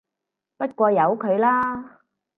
[0.57, 1.99] 不過由佢啦